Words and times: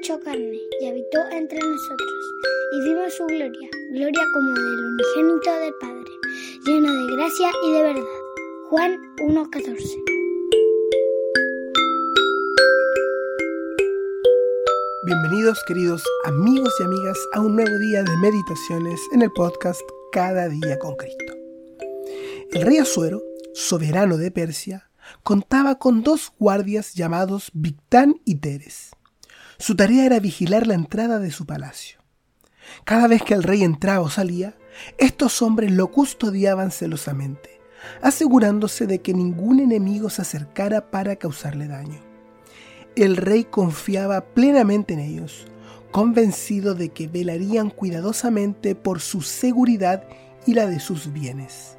hecho 0.00 0.18
carne 0.20 0.58
y 0.80 0.86
habitó 0.86 1.18
entre 1.30 1.58
nosotros, 1.58 2.34
y 2.72 2.84
vimos 2.84 3.12
su 3.12 3.26
gloria, 3.26 3.68
gloria 3.92 4.24
como 4.32 4.54
del 4.54 4.86
unigénito 4.86 5.52
del 5.60 5.74
Padre, 5.78 6.10
lleno 6.64 7.06
de 7.06 7.16
gracia 7.16 7.50
y 7.66 7.72
de 7.72 7.82
verdad. 7.82 8.02
Juan 8.70 8.98
1.14 9.28 10.02
Bienvenidos 15.04 15.62
queridos 15.66 16.02
amigos 16.24 16.72
y 16.80 16.82
amigas 16.84 17.18
a 17.34 17.40
un 17.40 17.56
nuevo 17.56 17.76
día 17.78 18.02
de 18.02 18.16
meditaciones 18.16 19.00
en 19.12 19.20
el 19.20 19.30
podcast 19.32 19.82
Cada 20.12 20.48
día 20.48 20.78
con 20.78 20.96
Cristo. 20.96 21.34
El 22.52 22.62
rey 22.62 22.78
Asuero, 22.78 23.22
soberano 23.52 24.16
de 24.16 24.30
Persia, 24.30 24.88
contaba 25.22 25.78
con 25.78 26.02
dos 26.02 26.32
guardias 26.38 26.94
llamados 26.94 27.50
Victán 27.52 28.18
y 28.24 28.36
Teres. 28.36 28.92
Su 29.60 29.76
tarea 29.76 30.06
era 30.06 30.20
vigilar 30.20 30.66
la 30.66 30.72
entrada 30.72 31.18
de 31.18 31.30
su 31.30 31.44
palacio. 31.44 31.98
Cada 32.84 33.06
vez 33.08 33.22
que 33.22 33.34
el 33.34 33.42
rey 33.42 33.62
entraba 33.62 34.00
o 34.00 34.08
salía, 34.08 34.56
estos 34.96 35.42
hombres 35.42 35.70
lo 35.70 35.88
custodiaban 35.88 36.70
celosamente, 36.70 37.60
asegurándose 38.00 38.86
de 38.86 39.00
que 39.00 39.12
ningún 39.12 39.60
enemigo 39.60 40.08
se 40.08 40.22
acercara 40.22 40.90
para 40.90 41.16
causarle 41.16 41.68
daño. 41.68 42.00
El 42.96 43.18
rey 43.18 43.44
confiaba 43.44 44.24
plenamente 44.32 44.94
en 44.94 45.00
ellos, 45.00 45.46
convencido 45.90 46.74
de 46.74 46.88
que 46.88 47.08
velarían 47.08 47.68
cuidadosamente 47.68 48.74
por 48.74 49.00
su 49.00 49.20
seguridad 49.20 50.04
y 50.46 50.54
la 50.54 50.64
de 50.68 50.80
sus 50.80 51.12
bienes. 51.12 51.76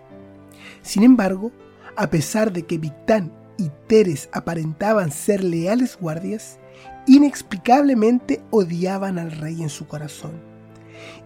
Sin 0.84 1.02
embargo, 1.02 1.52
a 1.96 2.12
pesar 2.12 2.54
de 2.54 2.62
que 2.62 2.78
Victán 2.78 3.34
y 3.58 3.72
Teres 3.88 4.30
aparentaban 4.34 5.12
ser 5.12 5.44
leales 5.44 5.98
guardias, 6.00 6.60
inexplicablemente 7.08 8.42
odiaban 8.52 9.20
al 9.20 9.32
rey 9.32 9.62
en 9.62 9.70
su 9.70 9.88
corazón. 9.88 10.32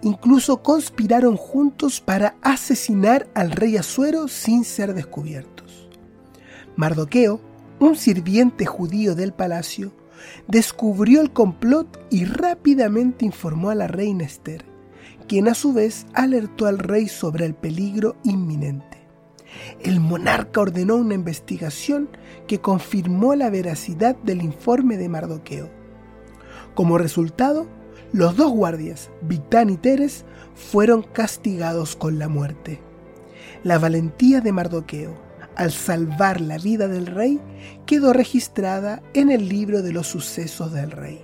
Incluso 0.01 0.61
conspiraron 0.61 1.37
juntos 1.37 2.01
para 2.01 2.35
asesinar 2.41 3.27
al 3.33 3.51
rey 3.51 3.77
Asuero 3.77 4.27
sin 4.27 4.63
ser 4.63 4.93
descubiertos. 4.93 5.89
Mardoqueo, 6.75 7.39
un 7.79 7.95
sirviente 7.95 8.65
judío 8.65 9.15
del 9.15 9.33
palacio, 9.33 9.91
descubrió 10.47 11.21
el 11.21 11.31
complot 11.31 11.99
y 12.09 12.25
rápidamente 12.25 13.25
informó 13.25 13.69
a 13.69 13.75
la 13.75 13.87
reina 13.87 14.23
Esther, 14.23 14.65
quien 15.27 15.47
a 15.47 15.55
su 15.55 15.73
vez 15.73 16.05
alertó 16.13 16.67
al 16.67 16.79
rey 16.79 17.07
sobre 17.07 17.45
el 17.45 17.53
peligro 17.53 18.15
inminente. 18.23 19.04
El 19.81 19.99
monarca 19.99 20.61
ordenó 20.61 20.95
una 20.95 21.15
investigación 21.15 22.09
que 22.47 22.59
confirmó 22.59 23.35
la 23.35 23.49
veracidad 23.49 24.15
del 24.17 24.41
informe 24.41 24.97
de 24.97 25.09
Mardoqueo. 25.09 25.69
Como 26.73 26.97
resultado, 26.97 27.67
los 28.11 28.35
dos 28.35 28.51
guardias, 28.51 29.09
Victán 29.21 29.69
y 29.69 29.77
Teres, 29.77 30.25
fueron 30.55 31.03
castigados 31.03 31.95
con 31.95 32.19
la 32.19 32.27
muerte. 32.27 32.81
La 33.63 33.79
valentía 33.79 34.41
de 34.41 34.51
Mardoqueo 34.51 35.25
al 35.55 35.71
salvar 35.71 36.41
la 36.41 36.57
vida 36.57 36.87
del 36.87 37.07
rey 37.07 37.39
quedó 37.85 38.13
registrada 38.13 39.01
en 39.13 39.31
el 39.31 39.47
libro 39.49 39.81
de 39.81 39.93
los 39.93 40.07
sucesos 40.07 40.73
del 40.73 40.91
rey. 40.91 41.21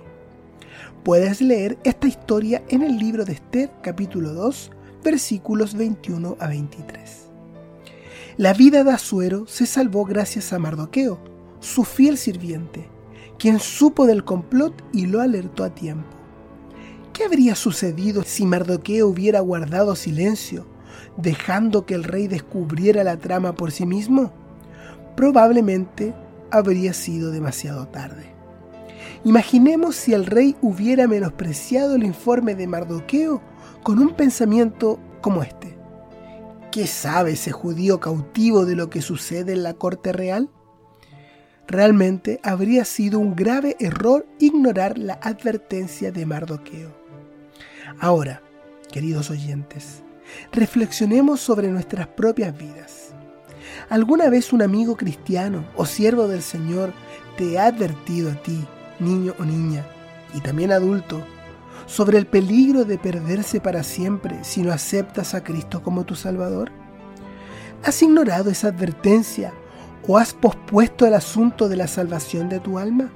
Puedes 1.04 1.40
leer 1.40 1.78
esta 1.84 2.06
historia 2.06 2.62
en 2.68 2.82
el 2.82 2.98
libro 2.98 3.24
de 3.24 3.32
Esther 3.32 3.70
capítulo 3.82 4.32
2 4.32 4.70
versículos 5.02 5.74
21 5.74 6.36
a 6.38 6.46
23. 6.46 7.31
La 8.38 8.54
vida 8.54 8.82
de 8.82 8.92
Asuero 8.92 9.46
se 9.46 9.66
salvó 9.66 10.06
gracias 10.06 10.54
a 10.54 10.58
Mardoqueo, 10.58 11.18
su 11.60 11.84
fiel 11.84 12.16
sirviente, 12.16 12.88
quien 13.38 13.60
supo 13.60 14.06
del 14.06 14.24
complot 14.24 14.72
y 14.90 15.04
lo 15.04 15.20
alertó 15.20 15.64
a 15.64 15.74
tiempo. 15.74 16.08
¿Qué 17.12 17.24
habría 17.24 17.54
sucedido 17.54 18.22
si 18.24 18.46
Mardoqueo 18.46 19.06
hubiera 19.06 19.40
guardado 19.40 19.94
silencio, 19.96 20.66
dejando 21.18 21.84
que 21.84 21.92
el 21.92 22.04
rey 22.04 22.26
descubriera 22.26 23.04
la 23.04 23.18
trama 23.18 23.54
por 23.54 23.70
sí 23.70 23.84
mismo? 23.84 24.32
Probablemente 25.14 26.14
habría 26.50 26.94
sido 26.94 27.32
demasiado 27.32 27.86
tarde. 27.88 28.32
Imaginemos 29.24 29.94
si 29.94 30.14
el 30.14 30.24
rey 30.24 30.56
hubiera 30.62 31.06
menospreciado 31.06 31.96
el 31.96 32.04
informe 32.04 32.54
de 32.54 32.66
Mardoqueo 32.66 33.42
con 33.82 33.98
un 33.98 34.14
pensamiento 34.14 34.98
como 35.20 35.42
este. 35.42 35.61
¿Qué 36.72 36.86
sabe 36.86 37.32
ese 37.32 37.52
judío 37.52 38.00
cautivo 38.00 38.64
de 38.64 38.74
lo 38.74 38.88
que 38.88 39.02
sucede 39.02 39.52
en 39.52 39.62
la 39.62 39.74
corte 39.74 40.10
real? 40.10 40.48
Realmente 41.68 42.40
habría 42.42 42.86
sido 42.86 43.18
un 43.18 43.36
grave 43.36 43.76
error 43.78 44.26
ignorar 44.38 44.96
la 44.96 45.20
advertencia 45.22 46.10
de 46.12 46.24
Mardoqueo. 46.24 46.96
Ahora, 48.00 48.40
queridos 48.90 49.28
oyentes, 49.28 50.02
reflexionemos 50.50 51.40
sobre 51.40 51.68
nuestras 51.68 52.06
propias 52.06 52.56
vidas. 52.56 53.12
¿Alguna 53.90 54.30
vez 54.30 54.54
un 54.54 54.62
amigo 54.62 54.96
cristiano 54.96 55.66
o 55.76 55.84
siervo 55.84 56.26
del 56.26 56.40
Señor 56.40 56.94
te 57.36 57.58
ha 57.58 57.66
advertido 57.66 58.30
a 58.30 58.42
ti, 58.42 58.66
niño 58.98 59.34
o 59.38 59.44
niña, 59.44 59.84
y 60.32 60.40
también 60.40 60.72
adulto, 60.72 61.22
sobre 61.92 62.16
el 62.16 62.26
peligro 62.26 62.86
de 62.86 62.96
perderse 62.96 63.60
para 63.60 63.82
siempre 63.82 64.42
si 64.44 64.62
no 64.62 64.72
aceptas 64.72 65.34
a 65.34 65.44
Cristo 65.44 65.82
como 65.82 66.04
tu 66.04 66.14
Salvador? 66.14 66.72
¿Has 67.84 68.02
ignorado 68.02 68.48
esa 68.48 68.68
advertencia 68.68 69.52
o 70.08 70.16
has 70.16 70.32
pospuesto 70.32 71.06
el 71.06 71.12
asunto 71.12 71.68
de 71.68 71.76
la 71.76 71.86
salvación 71.86 72.48
de 72.48 72.60
tu 72.60 72.78
alma? 72.78 73.10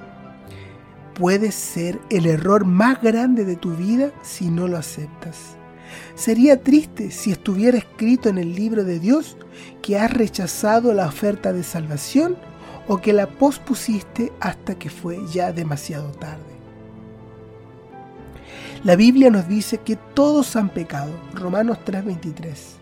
Puede 1.15 1.51
ser 1.51 1.99
el 2.11 2.27
error 2.27 2.65
más 2.65 3.01
grande 3.01 3.45
de 3.45 3.55
tu 3.55 3.71
vida 3.71 4.11
si 4.21 4.51
no 4.51 4.67
lo 4.67 4.77
aceptas. 4.77 5.57
Sería 6.13 6.61
triste 6.61 7.09
si 7.09 7.31
estuviera 7.31 7.79
escrito 7.79 8.29
en 8.29 8.37
el 8.37 8.53
libro 8.53 8.83
de 8.83 8.99
Dios 8.99 9.37
que 9.81 9.97
has 9.97 10.13
rechazado 10.13 10.93
la 10.93 11.07
oferta 11.07 11.51
de 11.51 11.63
salvación 11.63 12.37
o 12.87 12.99
que 12.99 13.11
la 13.11 13.25
pospusiste 13.25 14.31
hasta 14.39 14.75
que 14.75 14.91
fue 14.91 15.17
ya 15.33 15.51
demasiado 15.51 16.11
tarde. 16.11 16.56
La 18.83 18.95
Biblia 18.95 19.31
nos 19.31 19.47
dice 19.47 19.79
que 19.79 19.95
todos 19.95 20.55
han 20.55 20.69
pecado, 20.69 21.11
Romanos 21.33 21.79
3:23, 21.83 22.77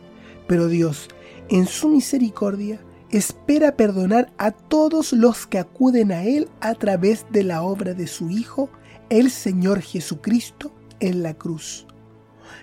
pero 0.48 0.68
Dios, 0.68 1.08
en 1.50 1.68
su 1.68 1.88
misericordia, 1.88 2.82
espera 3.10 3.78
perdonar 3.78 4.34
a 4.38 4.52
todos 4.52 5.14
los 5.14 5.48
que 5.48 5.58
acuden 5.58 6.12
a 6.12 6.24
Él 6.24 6.50
a 6.60 6.74
través 6.76 7.26
de 7.32 7.44
la 7.44 7.62
obra 7.62 7.94
de 7.94 8.08
su 8.08 8.30
Hijo, 8.30 8.70
el 9.10 9.32
Señor 9.32 9.82
Jesucristo, 9.82 10.74
en 11.00 11.24
la 11.24 11.34
cruz, 11.34 11.88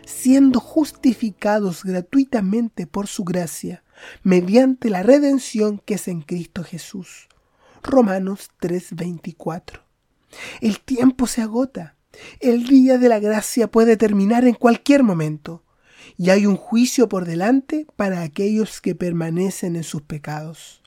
siendo 0.05 0.61
justificados 0.61 1.85
gratuitamente 1.85 2.87
por 2.87 3.07
su 3.07 3.25
gracia, 3.25 3.83
mediante 4.23 4.91
la 4.91 5.03
redención 5.03 5.79
que 5.79 5.95
es 5.95 6.07
en 6.07 6.21
Cristo 6.21 6.65
Jesús. 6.65 7.29
Romanos 7.83 8.51
3:24. 8.61 9.81
El 10.61 10.81
tiempo 10.81 11.27
se 11.27 11.41
agota. 11.43 11.97
El 12.41 12.65
día 12.67 12.99
de 12.99 13.09
la 13.09 13.19
gracia 13.19 13.71
puede 13.71 13.97
terminar 13.97 14.45
en 14.45 14.55
cualquier 14.55 15.03
momento 15.03 15.63
y 16.17 16.31
hay 16.31 16.47
un 16.47 16.57
juicio 16.57 17.09
por 17.09 17.25
delante 17.25 17.87
para 17.97 18.23
aquellos 18.23 18.81
que 18.81 18.95
permanecen 18.95 19.77
en 19.77 19.85
sus 19.85 20.03
pecados. 20.03 20.83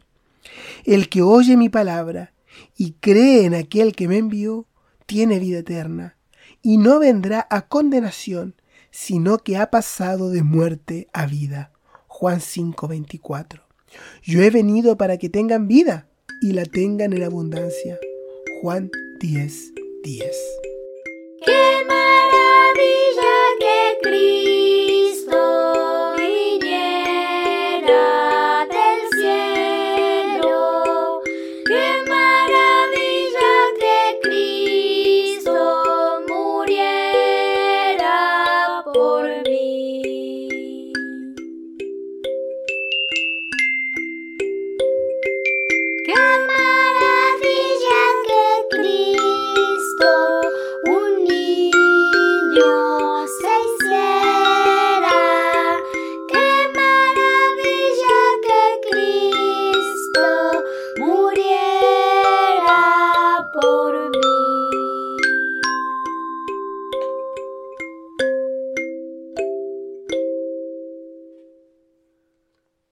El 0.83 1.10
que 1.10 1.22
oye 1.22 1.57
mi 1.57 1.69
palabra 1.69 2.33
y 2.77 2.94
cree 2.94 3.45
en 3.45 3.54
aquel 3.54 3.95
que 3.95 4.07
me 4.07 4.18
envió, 4.18 4.68
tiene 5.06 5.39
vida 5.39 5.60
eterna, 5.60 6.18
y 6.62 6.77
no 6.77 7.00
vendrá 7.00 7.48
a 7.50 7.68
condenación, 7.68 8.56
sino 8.92 9.39
que 9.39 9.57
ha 9.57 9.69
pasado 9.69 10.30
de 10.30 10.42
muerte 10.42 11.07
a 11.13 11.25
vida. 11.25 11.71
Juan 12.07 12.39
5:24. 12.39 13.62
Yo 14.24 14.42
he 14.42 14.50
venido 14.50 14.98
para 14.98 15.18
que 15.18 15.30
tengan 15.30 15.68
vida 15.68 16.07
y 16.42 16.54
la 16.54 16.66
tengan 16.66 17.13
en 17.13 17.24
abundancia. 17.24 18.00
Juan 18.62 18.89
10:10. 19.19 19.74
10. 20.04 20.75
¡Qué 21.43 21.85
maravilla 21.87 23.33
que 23.59 23.97
Cristo! 24.01 24.64